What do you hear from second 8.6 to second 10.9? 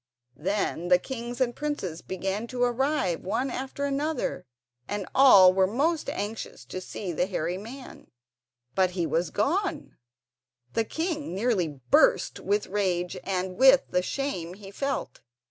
but he was gone! The